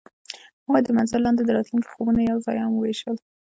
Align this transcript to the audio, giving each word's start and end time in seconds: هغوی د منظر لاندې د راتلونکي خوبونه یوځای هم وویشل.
هغوی 0.63 0.81
د 0.83 0.89
منظر 0.97 1.19
لاندې 1.25 1.41
د 1.45 1.49
راتلونکي 1.57 1.89
خوبونه 1.93 2.19
یوځای 2.21 2.57
هم 2.59 2.71
وویشل. 2.75 3.15